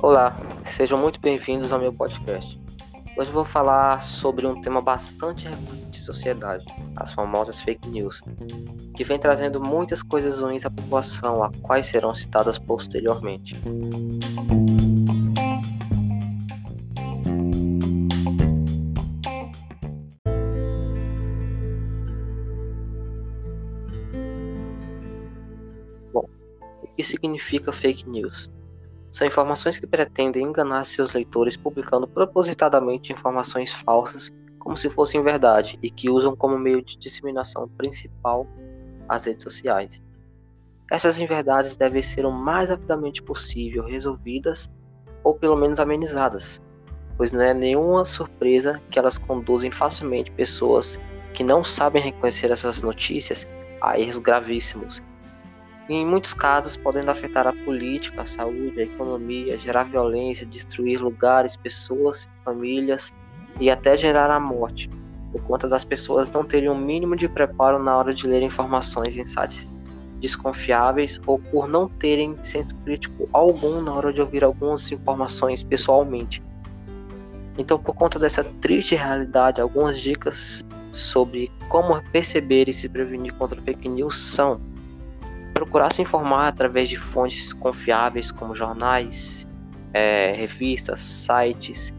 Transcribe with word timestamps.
Olá, 0.00 0.36
sejam 0.64 0.98
muito 0.98 1.20
bem-vindos 1.20 1.72
ao 1.72 1.80
meu 1.80 1.92
podcast. 1.92 2.60
Hoje 3.16 3.32
vou 3.32 3.44
falar 3.44 4.00
sobre 4.00 4.46
um 4.46 4.60
tema 4.60 4.80
bastante 4.80 5.44
relevante 5.48 5.86
de 5.90 6.00
sociedade, 6.00 6.64
as 6.96 7.12
famosas 7.12 7.60
fake 7.60 7.88
news, 7.88 8.22
que 8.94 9.02
vem 9.02 9.18
trazendo 9.18 9.60
muitas 9.60 10.02
coisas 10.02 10.40
ruins 10.40 10.64
à 10.64 10.70
população, 10.70 11.42
a 11.42 11.50
quais 11.62 11.86
serão 11.86 12.14
citadas 12.14 12.58
posteriormente. 12.58 13.60
Que 26.98 27.04
significa 27.04 27.72
fake 27.72 28.08
news? 28.10 28.50
São 29.08 29.24
informações 29.24 29.76
que 29.76 29.86
pretendem 29.86 30.42
enganar 30.42 30.82
seus 30.82 31.12
leitores 31.12 31.56
publicando 31.56 32.08
propositadamente 32.08 33.12
informações 33.12 33.70
falsas 33.70 34.32
como 34.58 34.76
se 34.76 34.90
fossem 34.90 35.22
verdade 35.22 35.78
e 35.80 35.90
que 35.90 36.10
usam 36.10 36.34
como 36.34 36.58
meio 36.58 36.82
de 36.82 36.98
disseminação 36.98 37.68
principal 37.68 38.48
as 39.08 39.26
redes 39.26 39.44
sociais. 39.44 40.02
Essas 40.90 41.20
inverdades 41.20 41.76
devem 41.76 42.02
ser 42.02 42.26
o 42.26 42.32
mais 42.32 42.68
rapidamente 42.68 43.22
possível 43.22 43.84
resolvidas 43.84 44.68
ou 45.22 45.36
pelo 45.36 45.54
menos 45.54 45.78
amenizadas, 45.78 46.60
pois 47.16 47.30
não 47.30 47.42
é 47.42 47.54
nenhuma 47.54 48.04
surpresa 48.04 48.82
que 48.90 48.98
elas 48.98 49.18
conduzem 49.18 49.70
facilmente 49.70 50.32
pessoas 50.32 50.98
que 51.32 51.44
não 51.44 51.62
sabem 51.62 52.02
reconhecer 52.02 52.50
essas 52.50 52.82
notícias 52.82 53.46
a 53.80 54.00
erros 54.00 54.18
gravíssimos 54.18 55.00
e 55.88 55.94
em 55.94 56.06
muitos 56.06 56.34
casos 56.34 56.76
podendo 56.76 57.10
afetar 57.10 57.46
a 57.46 57.52
política, 57.52 58.22
a 58.22 58.26
saúde, 58.26 58.80
a 58.80 58.84
economia, 58.84 59.58
gerar 59.58 59.84
violência, 59.84 60.46
destruir 60.46 61.00
lugares, 61.00 61.56
pessoas, 61.56 62.28
famílias 62.44 63.12
e 63.58 63.70
até 63.70 63.96
gerar 63.96 64.30
a 64.30 64.38
morte, 64.38 64.90
por 65.32 65.42
conta 65.42 65.68
das 65.68 65.84
pessoas 65.84 66.30
não 66.30 66.44
terem 66.44 66.68
o 66.68 66.72
um 66.72 66.78
mínimo 66.78 67.16
de 67.16 67.28
preparo 67.28 67.82
na 67.82 67.96
hora 67.96 68.12
de 68.12 68.26
ler 68.26 68.42
informações 68.42 69.16
em 69.16 69.26
sites 69.26 69.72
desconfiáveis 70.20 71.20
ou 71.26 71.38
por 71.38 71.68
não 71.68 71.88
terem 71.88 72.36
centro 72.42 72.76
crítico 72.78 73.28
algum 73.32 73.80
na 73.80 73.94
hora 73.94 74.12
de 74.12 74.20
ouvir 74.20 74.42
algumas 74.42 74.90
informações 74.90 75.62
pessoalmente. 75.62 76.42
Então, 77.56 77.78
por 77.78 77.94
conta 77.94 78.18
dessa 78.18 78.44
triste 78.44 78.94
realidade, 78.94 79.60
algumas 79.60 80.00
dicas 80.00 80.66
sobre 80.92 81.50
como 81.68 82.00
perceber 82.10 82.68
e 82.68 82.72
se 82.72 82.88
prevenir 82.88 83.32
contra 83.34 83.60
fake 83.62 83.88
news 83.88 84.18
são 84.18 84.60
procurar 85.58 85.92
se 85.92 86.00
informar 86.00 86.46
através 86.46 86.88
de 86.88 86.96
fontes 86.96 87.52
confiáveis 87.52 88.30
como 88.30 88.54
jornais, 88.54 89.44
é, 89.92 90.32
revistas, 90.32 91.00
sites, 91.00 91.92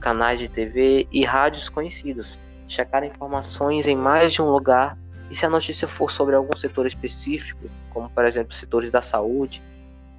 canais 0.00 0.38
de 0.38 0.48
TV 0.48 1.08
e 1.10 1.24
rádios 1.24 1.68
conhecidos. 1.68 2.38
Checar 2.68 3.02
informações 3.02 3.88
em 3.88 3.96
mais 3.96 4.32
de 4.32 4.40
um 4.40 4.50
lugar 4.50 4.96
e 5.28 5.34
se 5.34 5.44
a 5.44 5.50
notícia 5.50 5.88
for 5.88 6.12
sobre 6.12 6.36
algum 6.36 6.56
setor 6.56 6.86
específico, 6.86 7.68
como 7.90 8.08
por 8.08 8.24
exemplo 8.24 8.54
setores 8.54 8.90
da 8.90 9.02
saúde, 9.02 9.60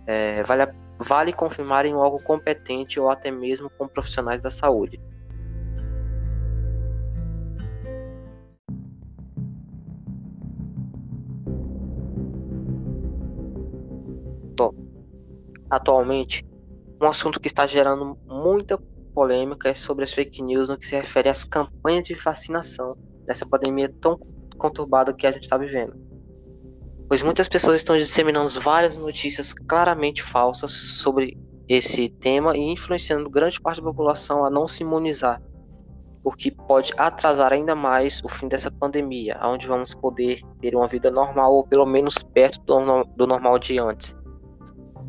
é, 0.05 0.43
vale, 0.43 0.67
vale 0.99 1.31
confirmar 1.31 1.85
em 1.85 1.93
algo 1.93 2.19
competente 2.19 2.99
ou 2.99 3.09
até 3.09 3.31
mesmo 3.31 3.69
com 3.69 3.87
profissionais 3.87 4.41
da 4.41 4.51
saúde. 4.51 4.99
Atualmente, 15.69 16.45
um 17.01 17.05
assunto 17.05 17.39
que 17.39 17.47
está 17.47 17.67
gerando 17.67 18.17
muita 18.25 18.77
polêmica 19.13 19.69
é 19.69 19.73
sobre 19.73 20.03
as 20.03 20.13
fake 20.13 20.41
news 20.41 20.69
no 20.69 20.77
que 20.77 20.87
se 20.87 20.95
refere 20.95 21.29
às 21.29 21.43
campanhas 21.43 22.03
de 22.03 22.13
vacinação 22.13 22.95
nessa 23.27 23.47
pandemia 23.47 23.93
tão 24.01 24.19
conturbada 24.57 25.13
que 25.13 25.27
a 25.27 25.31
gente 25.31 25.43
está 25.43 25.57
vivendo. 25.57 25.95
Pois 27.07 27.21
muitas 27.21 27.47
pessoas 27.47 27.77
estão 27.77 27.97
disseminando 27.97 28.49
várias 28.59 28.97
notícias 28.97 29.53
claramente 29.53 30.21
falsas 30.21 30.71
sobre 30.71 31.37
esse 31.67 32.09
tema 32.09 32.55
e 32.55 32.61
influenciando 32.61 33.29
grande 33.29 33.59
parte 33.59 33.81
da 33.81 33.87
população 33.87 34.45
a 34.45 34.49
não 34.49 34.67
se 34.67 34.83
imunizar, 34.83 35.41
o 36.23 36.31
que 36.31 36.51
pode 36.51 36.93
atrasar 36.97 37.53
ainda 37.53 37.75
mais 37.75 38.21
o 38.23 38.27
fim 38.27 38.47
dessa 38.47 38.69
pandemia, 38.69 39.39
onde 39.43 39.67
vamos 39.67 39.93
poder 39.93 40.41
ter 40.59 40.75
uma 40.75 40.87
vida 40.87 41.09
normal 41.09 41.53
ou 41.53 41.67
pelo 41.67 41.85
menos 41.85 42.15
perto 42.17 42.59
do, 42.65 43.03
do 43.15 43.25
normal 43.25 43.57
de 43.57 43.79
antes. 43.79 44.15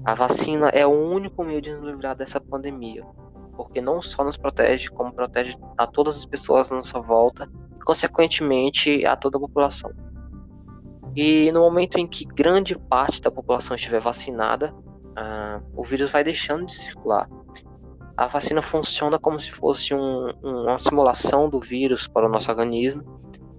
A 0.08 0.14
vacina 0.14 0.70
é 0.70 0.86
o 0.86 0.90
único 0.90 1.44
meio 1.44 1.60
de 1.60 1.70
nos 1.70 1.84
livrar 1.84 2.16
dessa 2.16 2.40
pandemia, 2.40 3.04
porque 3.54 3.78
não 3.78 4.00
só 4.00 4.24
nos 4.24 4.38
protege, 4.38 4.88
como 4.88 5.12
protege 5.12 5.54
a 5.76 5.86
todas 5.86 6.16
as 6.16 6.24
pessoas 6.24 6.72
à 6.72 6.76
nossa 6.76 6.98
volta 6.98 7.46
e, 7.76 7.84
consequentemente, 7.84 9.04
a 9.04 9.14
toda 9.14 9.36
a 9.36 9.40
população. 9.40 9.92
E 11.14 11.52
no 11.52 11.60
momento 11.60 11.98
em 11.98 12.06
que 12.06 12.24
grande 12.24 12.74
parte 12.74 13.20
da 13.20 13.30
população 13.30 13.76
estiver 13.76 14.00
vacinada, 14.00 14.74
uh, 14.74 15.62
o 15.76 15.84
vírus 15.84 16.10
vai 16.10 16.24
deixando 16.24 16.64
de 16.64 16.74
circular. 16.74 17.28
A 18.16 18.26
vacina 18.26 18.62
funciona 18.62 19.18
como 19.18 19.38
se 19.38 19.52
fosse 19.52 19.92
um, 19.92 20.30
uma 20.42 20.78
simulação 20.78 21.50
do 21.50 21.60
vírus 21.60 22.08
para 22.08 22.24
o 22.24 22.30
nosso 22.30 22.50
organismo, 22.50 23.04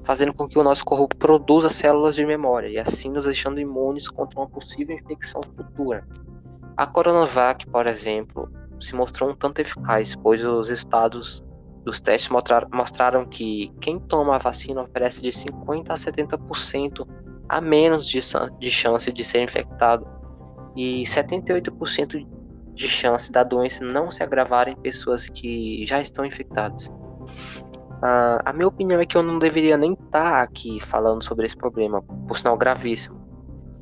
fazendo 0.04 0.34
com 0.34 0.48
que 0.48 0.58
o 0.58 0.64
nosso 0.64 0.84
corpo 0.84 1.16
produza 1.16 1.70
células 1.70 2.16
de 2.16 2.26
memória 2.26 2.70
e 2.70 2.80
assim 2.80 3.12
nos 3.12 3.26
deixando 3.26 3.60
imunes 3.60 4.08
contra 4.08 4.40
uma 4.40 4.50
possível 4.50 4.98
infecção 4.98 5.42
futura. 5.56 6.04
A 6.79 6.88
Coronavac, 6.88 7.67
por 7.67 7.85
exemplo, 7.88 8.50
se 8.79 8.95
mostrou 8.95 9.31
um 9.31 9.35
tanto 9.35 9.59
eficaz, 9.59 10.16
pois 10.16 10.45
os 10.45 10.69
estados 10.69 11.44
dos 11.84 12.00
testes 12.00 12.31
mostraram 12.72 13.25
que 13.25 13.69
quem 13.81 14.00
toma 14.00 14.38
a 14.38 14.38
vacina 14.38 14.84
oferece 14.84 15.22
de 15.22 15.28
50% 15.28 15.89
a 15.89 15.95
70% 15.95 17.06
a 17.50 17.59
menos 17.59 18.07
de, 18.07 18.22
chance 18.72 19.12
de 19.12 19.25
ser 19.25 19.44
infectado 19.44 20.07
e 20.73 21.03
78% 21.03 22.25
de 22.73 22.88
chance 22.88 23.29
da 23.29 23.44
doença 23.44 23.84
não 23.84 24.09
se 24.09 24.23
agravar 24.23 24.69
em 24.69 24.78
pessoas 24.78 25.28
que 25.28 25.85
já 25.85 26.00
estão 26.00 26.23
infectadas. 26.23 26.88
Uh, 26.88 28.39
a 28.45 28.53
minha 28.53 28.69
opinião 28.69 29.01
é 29.01 29.06
que 29.06 29.18
eu 29.18 29.23
não 29.23 29.38
deveria 29.38 29.75
nem 29.75 29.91
estar 29.91 30.31
tá 30.31 30.41
aqui 30.41 30.79
falando 30.79 31.25
sobre 31.25 31.45
esse 31.45 31.57
problema, 31.57 32.01
por 32.25 32.38
sinal 32.38 32.57
gravíssimo 32.57 33.19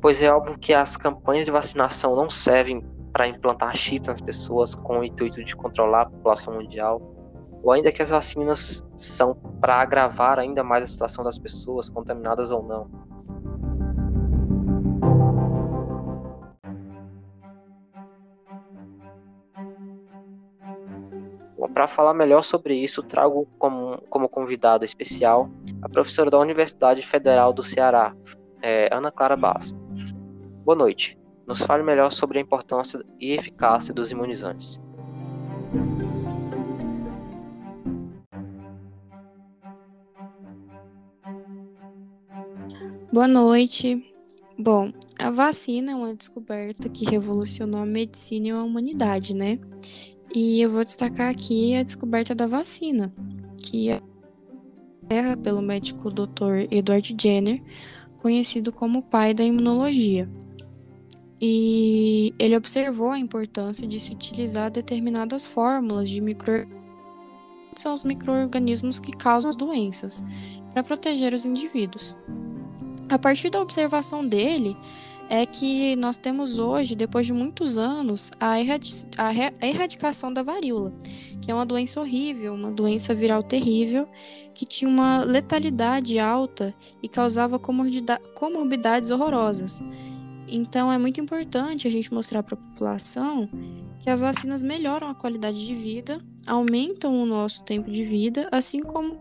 pois 0.00 0.22
é 0.22 0.30
óbvio 0.30 0.58
que 0.58 0.72
as 0.72 0.96
campanhas 0.96 1.46
de 1.46 1.50
vacinação 1.50 2.14
não 2.14 2.30
servem 2.30 2.84
para 3.12 3.26
implantar 3.26 3.76
chips 3.76 4.08
nas 4.08 4.20
pessoas 4.20 4.74
com 4.74 5.00
o 5.00 5.04
intuito 5.04 5.42
de 5.42 5.56
controlar 5.56 6.02
a 6.02 6.06
população 6.06 6.54
mundial, 6.54 7.00
ou 7.62 7.72
ainda 7.72 7.90
que 7.90 8.02
as 8.02 8.10
vacinas 8.10 8.84
são 8.96 9.34
para 9.60 9.76
agravar 9.76 10.38
ainda 10.38 10.62
mais 10.62 10.84
a 10.84 10.86
situação 10.86 11.24
das 11.24 11.38
pessoas, 11.38 11.90
contaminadas 11.90 12.50
ou 12.50 12.62
não. 12.62 13.08
Para 21.74 21.86
falar 21.86 22.12
melhor 22.12 22.42
sobre 22.42 22.74
isso, 22.74 23.04
trago 23.04 23.46
como, 23.56 24.02
como 24.10 24.28
convidado 24.28 24.84
especial 24.84 25.48
a 25.80 25.88
professora 25.88 26.28
da 26.28 26.36
Universidade 26.36 27.02
Federal 27.02 27.52
do 27.52 27.62
Ceará, 27.62 28.12
é, 28.60 28.92
Ana 28.92 29.12
Clara 29.12 29.36
Basso. 29.36 29.78
Boa 30.68 30.76
noite. 30.76 31.18
Nos 31.46 31.62
fale 31.62 31.82
melhor 31.82 32.12
sobre 32.12 32.38
a 32.38 32.42
importância 32.42 33.02
e 33.18 33.32
eficácia 33.32 33.94
dos 33.94 34.10
imunizantes. 34.10 34.78
Boa 43.10 43.26
noite. 43.26 44.12
Bom, 44.58 44.92
a 45.18 45.30
vacina 45.30 45.92
é 45.92 45.94
uma 45.94 46.14
descoberta 46.14 46.86
que 46.90 47.06
revolucionou 47.06 47.80
a 47.80 47.86
medicina 47.86 48.48
e 48.48 48.50
a 48.50 48.62
humanidade, 48.62 49.34
né? 49.34 49.58
E 50.34 50.60
eu 50.60 50.68
vou 50.68 50.84
destacar 50.84 51.30
aqui 51.30 51.76
a 51.76 51.82
descoberta 51.82 52.34
da 52.34 52.46
vacina, 52.46 53.10
que 53.64 53.88
é 53.88 54.02
pelo 55.42 55.62
médico 55.62 56.10
Dr. 56.10 56.68
Edward 56.70 57.16
Jenner, 57.18 57.62
conhecido 58.18 58.70
como 58.70 59.02
pai 59.02 59.32
da 59.32 59.42
imunologia 59.42 60.28
e 61.40 62.34
ele 62.38 62.56
observou 62.56 63.10
a 63.10 63.18
importância 63.18 63.86
de 63.86 63.98
se 64.00 64.12
utilizar 64.12 64.70
determinadas 64.70 65.46
fórmulas 65.46 66.10
de 66.10 66.20
micro 66.20 66.66
são 67.76 67.94
os 67.94 68.02
microorganismos 68.02 68.98
que 68.98 69.12
causam 69.12 69.48
as 69.48 69.54
doenças 69.54 70.24
para 70.72 70.82
proteger 70.82 71.32
os 71.32 71.44
indivíduos. 71.44 72.14
A 73.08 73.18
partir 73.18 73.50
da 73.50 73.60
observação 73.60 74.26
dele, 74.26 74.76
é 75.30 75.44
que 75.44 75.94
nós 75.96 76.16
temos 76.16 76.58
hoje, 76.58 76.96
depois 76.96 77.26
de 77.26 77.32
muitos 77.32 77.76
anos, 77.76 78.30
a, 78.40 78.52
a 78.52 79.66
erradicação 79.66 80.32
da 80.32 80.42
varíola, 80.42 80.92
que 81.40 81.50
é 81.50 81.54
uma 81.54 81.66
doença 81.66 82.00
horrível, 82.00 82.54
uma 82.54 82.70
doença 82.70 83.14
viral 83.14 83.42
terrível, 83.42 84.08
que 84.54 84.64
tinha 84.64 84.90
uma 84.90 85.22
letalidade 85.22 86.18
alta 86.18 86.74
e 87.02 87.08
causava 87.08 87.58
comorbidades 87.58 89.10
horrorosas. 89.10 89.82
Então 90.50 90.90
é 90.92 90.98
muito 90.98 91.20
importante 91.20 91.86
a 91.86 91.90
gente 91.90 92.12
mostrar 92.12 92.42
para 92.42 92.54
a 92.54 92.58
população 92.58 93.48
que 94.00 94.08
as 94.08 94.20
vacinas 94.20 94.62
melhoram 94.62 95.08
a 95.08 95.14
qualidade 95.14 95.66
de 95.66 95.74
vida, 95.74 96.20
aumentam 96.46 97.22
o 97.22 97.26
nosso 97.26 97.62
tempo 97.64 97.90
de 97.90 98.02
vida, 98.04 98.48
assim 98.50 98.80
como 98.80 99.18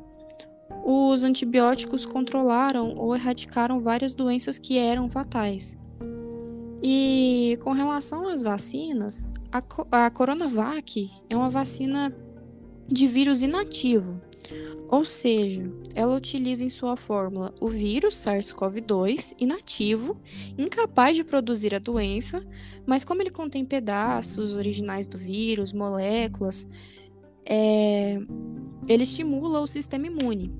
os 0.86 1.24
antibióticos 1.24 2.06
controlaram 2.06 2.96
ou 2.96 3.14
erradicaram 3.14 3.80
várias 3.80 4.16
doenças 4.16 4.58
que 4.58 4.78
eram 4.78 5.10
fatais. 5.10 5.78
E 6.82 7.58
com 7.64 7.72
relação 7.72 8.30
às 8.30 8.44
vacinas, 8.44 9.28
a, 9.52 10.06
a 10.06 10.10
Coronavac 10.10 11.12
é 11.30 11.36
uma 11.36 11.50
vacina 11.50 12.16
de 12.88 13.08
vírus 13.08 13.44
inativo, 13.44 14.22
ou 14.90 15.04
seja, 15.04 15.70
ela 15.94 16.16
utiliza 16.16 16.64
em 16.64 16.70
sua 16.70 16.96
fórmula 16.96 17.54
o 17.60 17.68
vírus 17.68 18.16
SARS-CoV-2 18.16 19.36
inativo, 19.38 20.18
incapaz 20.58 21.18
de 21.18 21.26
produzir 21.26 21.76
a 21.76 21.80
doença, 21.80 22.46
mas 22.86 23.04
como 23.04 23.22
ele 23.22 23.30
contém 23.30 23.66
pedaços 23.66 24.54
originais 24.54 25.06
do 25.06 25.18
vírus, 25.18 25.74
moléculas, 25.74 26.66
é, 27.46 28.18
ele 28.88 29.04
estimula 29.04 29.60
o 29.60 29.68
sistema 29.68 30.08
imune. 30.08 30.54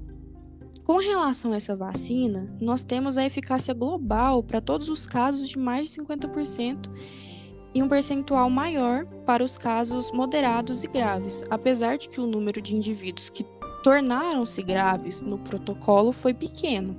Com 0.84 0.98
relação 0.98 1.54
a 1.54 1.58
essa 1.58 1.76
vacina, 1.76 2.54
nós 2.62 2.84
temos 2.84 3.18
a 3.18 3.26
eficácia 3.26 3.74
global 3.74 4.44
para 4.44 4.60
todos 4.60 4.90
os 4.90 5.06
casos 5.06 5.48
de 5.50 5.58
mais 5.58 5.90
de 5.90 6.02
50% 6.02 6.90
e 7.78 7.84
um 7.84 7.88
percentual 7.88 8.50
maior 8.50 9.06
para 9.24 9.44
os 9.44 9.56
casos 9.56 10.12
moderados 10.12 10.84
e 10.84 10.88
graves, 10.88 11.44
apesar 11.48 11.96
de 11.96 12.10
que 12.10 12.20
o 12.20 12.26
número 12.26 12.60
de 12.60 12.76
indivíduos 12.76 13.30
que 13.30 13.46
tornaram-se 13.84 14.64
graves 14.64 15.22
no 15.22 15.38
protocolo 15.38 16.12
foi 16.12 16.34
pequeno. 16.34 16.98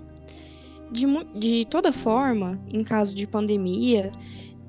De, 0.88 1.04
de 1.34 1.64
toda 1.64 1.92
forma, 1.92 2.62
em 2.72 2.84
caso 2.84 3.12
de 3.16 3.26
pandemia, 3.26 4.12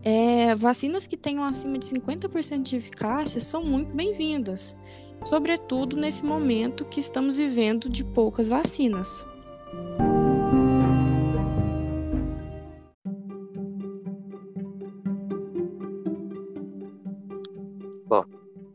é, 0.01 0.55
vacinas 0.55 1.05
que 1.05 1.15
tenham 1.15 1.43
acima 1.43 1.77
de 1.77 1.85
50% 1.85 2.63
de 2.63 2.77
eficácia 2.77 3.39
são 3.39 3.63
muito 3.63 3.91
bem-vindas, 3.91 4.75
sobretudo 5.23 5.95
nesse 5.95 6.25
momento 6.25 6.85
que 6.85 6.99
estamos 6.99 7.37
vivendo 7.37 7.87
de 7.87 8.03
poucas 8.03 8.47
vacinas. 8.47 9.23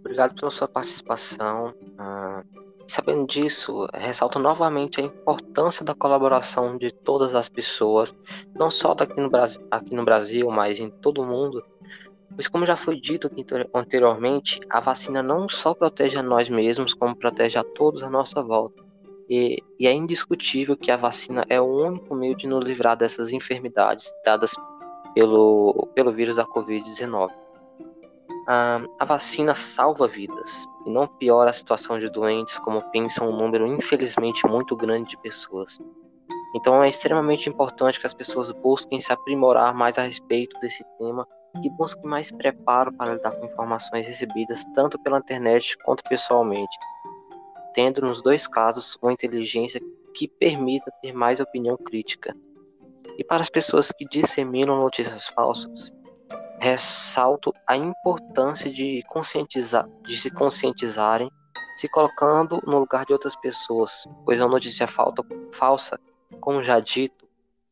Obrigado 0.04 0.34
pela 0.34 0.50
sua 0.50 0.68
participação. 0.68 1.74
Uh, 1.98 2.64
sabendo 2.86 3.26
disso, 3.26 3.88
ressalto 3.94 4.38
novamente 4.38 5.00
a 5.00 5.04
importância 5.04 5.84
da 5.84 5.94
colaboração 5.94 6.76
de 6.76 6.92
todas 6.92 7.34
as 7.34 7.48
pessoas, 7.48 8.14
não 8.54 8.70
só 8.70 8.94
daqui 8.94 9.18
no 9.18 9.30
Brasil, 9.30 9.62
aqui 9.70 9.94
no 9.94 10.04
Brasil, 10.04 10.50
mas 10.50 10.78
em 10.78 10.90
todo 10.90 11.22
o 11.22 11.26
mundo, 11.26 11.64
Pois, 12.34 12.48
como 12.48 12.66
já 12.66 12.74
foi 12.74 13.00
dito 13.00 13.30
anteriormente, 13.72 14.60
a 14.68 14.80
vacina 14.80 15.22
não 15.22 15.48
só 15.48 15.72
protege 15.72 16.18
a 16.18 16.22
nós 16.22 16.50
mesmos, 16.50 16.92
como 16.92 17.14
protege 17.14 17.56
a 17.58 17.62
todos 17.62 18.02
à 18.02 18.10
nossa 18.10 18.42
volta. 18.42 18.82
E, 19.30 19.62
e, 19.78 19.86
é 19.86 19.92
indiscutível 19.92 20.76
que 20.76 20.90
a 20.90 20.96
vacina 20.96 21.46
é 21.48 21.60
o 21.60 21.64
único 21.64 22.12
meio 22.12 22.36
de 22.36 22.48
nos 22.48 22.64
livrar 22.64 22.96
dessas 22.96 23.32
enfermidades 23.32 24.12
dadas 24.24 24.54
pelo, 25.14 25.88
pelo 25.94 26.12
vírus 26.12 26.36
da 26.36 26.44
Covid-19. 26.44 27.43
A, 28.46 28.80
a 28.98 29.04
vacina 29.04 29.54
salva 29.54 30.06
vidas 30.06 30.66
e 30.84 30.90
não 30.90 31.06
piora 31.06 31.50
a 31.50 31.54
situação 31.54 31.98
de 31.98 32.10
doentes, 32.10 32.58
como 32.58 32.82
pensa 32.90 33.24
um 33.24 33.36
número 33.36 33.66
infelizmente 33.66 34.46
muito 34.46 34.76
grande 34.76 35.10
de 35.10 35.18
pessoas. 35.18 35.78
Então 36.54 36.82
é 36.82 36.88
extremamente 36.88 37.48
importante 37.48 37.98
que 37.98 38.06
as 38.06 38.14
pessoas 38.14 38.52
busquem 38.52 39.00
se 39.00 39.12
aprimorar 39.12 39.74
mais 39.74 39.98
a 39.98 40.02
respeito 40.02 40.58
desse 40.60 40.84
tema 40.98 41.26
que 41.60 41.70
busque 41.70 42.04
mais 42.06 42.30
preparo 42.30 42.92
para 42.92 43.14
lidar 43.14 43.32
com 43.32 43.46
informações 43.46 44.06
recebidas 44.06 44.64
tanto 44.74 44.98
pela 44.98 45.18
internet 45.18 45.76
quanto 45.84 46.02
pessoalmente, 46.04 46.76
tendo 47.74 48.00
nos 48.00 48.22
dois 48.22 48.46
casos 48.46 48.98
uma 49.00 49.12
inteligência 49.12 49.80
que 50.14 50.28
permita 50.28 50.92
ter 51.02 51.12
mais 51.12 51.40
opinião 51.40 51.76
crítica. 51.76 52.36
E 53.18 53.24
para 53.24 53.42
as 53.42 53.50
pessoas 53.50 53.92
que 53.92 54.04
disseminam 54.06 54.76
notícias 54.76 55.26
falsas, 55.26 55.92
ressalto 56.58 57.52
a 57.66 57.76
importância 57.76 58.70
de 58.70 59.02
conscientizar, 59.08 59.88
de 60.02 60.16
se 60.16 60.30
conscientizarem, 60.30 61.30
se 61.76 61.88
colocando 61.88 62.62
no 62.66 62.78
lugar 62.78 63.04
de 63.04 63.12
outras 63.12 63.36
pessoas, 63.36 64.06
pois 64.24 64.40
a 64.40 64.48
notícia 64.48 64.86
falsa, 64.86 65.98
como 66.40 66.62
já 66.62 66.78
dito, 66.78 67.24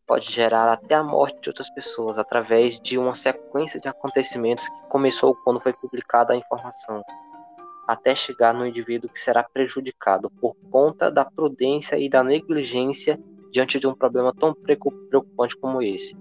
pode 0.06 0.30
gerar 0.30 0.70
até 0.70 0.94
a 0.94 1.02
morte 1.02 1.40
de 1.40 1.48
outras 1.48 1.70
pessoas 1.70 2.18
através 2.18 2.80
de 2.80 2.98
uma 2.98 3.14
sequência 3.14 3.80
de 3.80 3.88
acontecimentos 3.88 4.68
que 4.68 4.88
começou 4.88 5.34
quando 5.36 5.60
foi 5.60 5.72
publicada 5.72 6.32
a 6.32 6.36
informação, 6.36 7.02
até 7.86 8.14
chegar 8.14 8.52
no 8.52 8.66
indivíduo 8.66 9.08
que 9.08 9.20
será 9.20 9.42
prejudicado 9.42 10.30
por 10.30 10.54
conta 10.70 11.10
da 11.10 11.24
prudência 11.24 11.96
e 11.98 12.08
da 12.08 12.22
negligência 12.22 13.18
diante 13.50 13.78
de 13.78 13.86
um 13.86 13.94
problema 13.94 14.34
tão 14.34 14.54
preocupante 14.54 15.56
como 15.56 15.82
esse. 15.82 16.16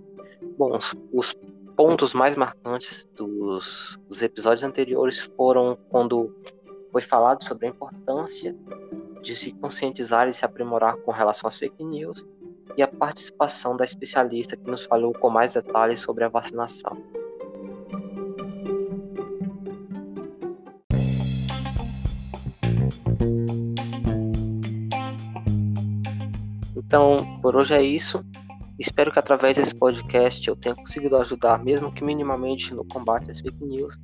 Bom, 0.58 0.76
os, 0.76 0.94
os 1.12 1.36
pontos 1.76 2.14
mais 2.14 2.36
marcantes 2.36 3.08
dos, 3.16 4.00
dos 4.08 4.22
episódios 4.22 4.64
anteriores 4.64 5.20
foram 5.36 5.78
quando 5.90 6.36
foi 6.92 7.02
falado 7.02 7.44
sobre 7.44 7.68
a 7.68 7.70
importância 7.70 8.56
de 9.22 9.36
se 9.36 9.52
conscientizar 9.54 10.28
e 10.28 10.34
se 10.34 10.44
aprimorar 10.44 10.98
com 10.98 11.12
relação 11.12 11.48
às 11.48 11.58
fake 11.58 11.84
news 11.84 12.26
e 12.76 12.82
a 12.82 12.88
participação 12.88 13.76
da 13.76 13.86
especialista 13.86 14.56
que 14.56 14.70
nos 14.70 14.84
falou 14.84 15.14
com 15.14 15.30
mais 15.30 15.54
detalhes 15.54 16.00
sobre 16.00 16.24
a 16.24 16.30
vacinação. 16.30 16.98
Então, 26.76 27.40
por 27.42 27.56
hoje 27.56 27.74
é 27.74 27.82
isso. 27.82 28.22
Espero 28.82 29.12
que 29.12 29.20
através 29.20 29.58
desse 29.58 29.76
podcast 29.76 30.48
eu 30.48 30.56
tenha 30.56 30.74
conseguido 30.74 31.16
ajudar, 31.18 31.64
mesmo 31.64 31.92
que 31.92 32.04
minimamente, 32.04 32.74
no 32.74 32.84
combate 32.84 33.30
às 33.30 33.40
fake 33.40 33.64
news 33.64 33.96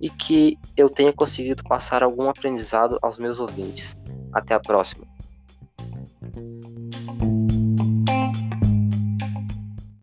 e 0.00 0.08
que 0.08 0.58
eu 0.74 0.88
tenha 0.88 1.12
conseguido 1.12 1.62
passar 1.64 2.02
algum 2.02 2.30
aprendizado 2.30 2.98
aos 3.02 3.18
meus 3.18 3.38
ouvintes. 3.38 3.94
Até 4.32 4.54
a 4.54 4.60
próxima. 4.60 5.06